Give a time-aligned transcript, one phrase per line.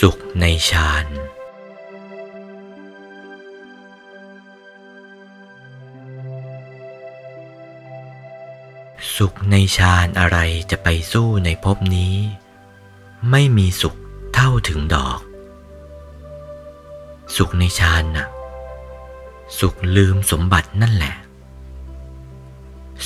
[0.00, 1.06] สุขในฌาน
[9.16, 10.38] สุขในฌานอะไร
[10.70, 12.16] จะไปสู้ในภพนี้
[13.30, 13.96] ไม่มีสุข
[14.34, 15.20] เท่าถึงดอก
[17.36, 18.28] สุขในฌานน่ะ
[19.58, 21.16] สุขลืมสมบัตินั่นแหละ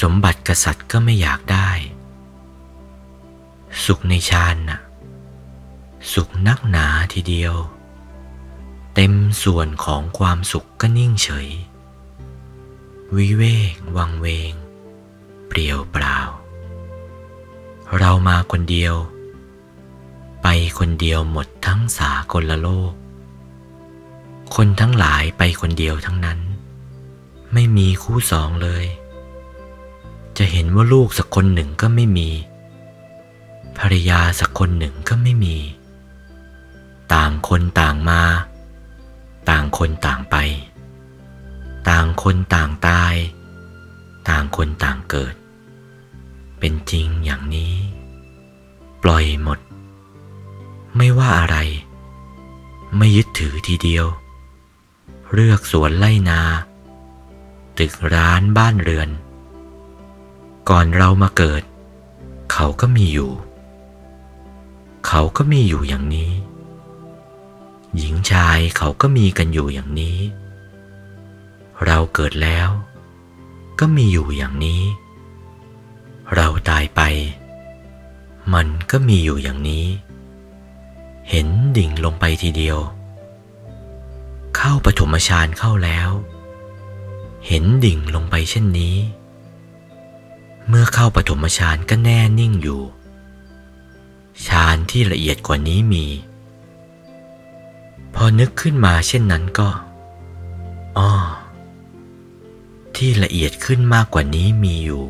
[0.00, 1.70] สมบัติกษัตริย์ก็ไม่อยากได้
[3.84, 4.80] สุขในฌานน่ะ
[6.12, 7.54] สุขนักหนาทีเดียว
[8.94, 11.48] เต็มส่วนของความสุขก็นิ่งเฉย
[13.16, 14.52] วิเวกวังเวง
[15.46, 16.18] เปลี่ยวเปล่า
[17.98, 18.94] เรามาคนเดียว
[20.42, 20.46] ไป
[20.78, 22.92] คนเดียวหมดทั้งสากลโลก
[24.54, 26.40] คนทั้งหลายไปคนเดียวทั้งนั้น
[27.52, 28.84] ไม่มีคู่สองเลย
[30.38, 32.28] จะเห็นว่าลูกสักคนหนึ่งก็ไม่มี
[33.78, 35.56] ภรรยาสักคนหนึ่งก็ไม่มี
[37.14, 38.22] ต่างคนต่างมา
[39.48, 40.36] ต่างคนต่างไป
[41.88, 43.14] ต่างคนต่างตาย
[44.28, 45.34] ต่างคนต่างเกิด
[46.58, 47.74] เป็นจริงอย่างนี้
[49.02, 49.58] ปล่อยหมด
[50.96, 51.56] ไม่ว่าอะไร
[52.96, 54.06] ไม่ยึดถือทีเดียว
[55.32, 56.40] เลือกสวนไล่นา
[57.78, 59.08] ตึกร้านบ้านเรือน
[60.68, 61.62] ก่อนเรามาเกิด
[62.52, 63.32] เขาก็มีอยู่
[65.06, 66.32] เขาก็มีอยู่อย่างนี้
[67.98, 70.18] หญิงชายเขาก็มีกันอยู่อย่างนี้
[71.86, 72.68] เราเกิดแล้ว
[73.80, 74.82] ก็มีอยู่อย่างนี้
[76.34, 77.00] เราตายไป
[78.54, 79.86] มันก็มีอยู่อย่างนี้
[81.30, 82.78] เห็นดิ่งลงไปทีเดียว
[84.56, 86.10] เข้าปฐมฌานเข้าแล้ว
[87.46, 88.96] เห็นดิ่งลงไปเช่นนี้
[90.68, 92.82] เมื่อเข้าปฐมฌานก็แน่นิ่งอยู่
[94.46, 96.04] ฌานที่ละเอียดกว่านี้มี
[98.26, 99.68] อนึกขึ้นมาเช่นนั้นก็
[100.98, 101.10] อ้อ
[102.96, 105.04] ที่ละเอียดขึ้นมากกว่านี้มีอยู่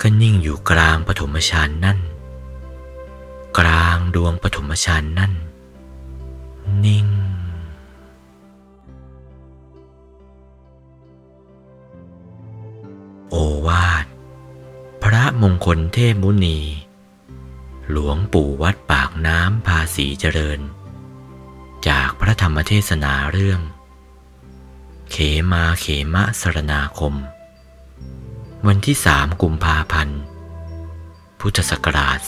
[0.00, 1.98] ก็นิ่งอยู่กลางปฐมฌานนั่น
[3.58, 5.32] กลางดวงปฐมฌานนั่น
[6.84, 7.06] นิ่ง
[13.30, 13.36] โอ
[13.66, 14.06] วาท
[15.02, 16.58] พระมงคลเทพมุนี
[17.90, 20.60] หลวงปู่วัดปากน้ำภาษีเจริญ
[21.88, 23.60] จากพระธรรมเทศนาเรื่อง
[25.10, 25.16] เข
[25.52, 27.14] มาเขมะสรนาคม
[28.66, 30.20] วันที่สามกุมภาพันธ์
[31.40, 32.18] พุทธศักราช